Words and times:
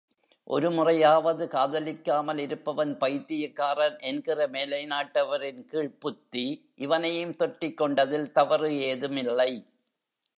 ஒருமுறையாவது 0.47 1.43
காதலிக்காமல் 1.47 2.39
இருப்பவன் 2.39 2.93
பைத்தியக்காரன்! 2.97 3.97
என்கிற 4.01 4.47
மேலைநாட்டவரின் 4.47 5.61
கீழ்ப்புத்தி 5.71 6.45
இவனையும் 6.77 7.35
தொற்றிக் 7.35 7.77
கொண்டதில் 7.77 8.29
தவறு 8.31 8.71
ஏதும் 8.89 9.19
இல்லை. 9.23 9.51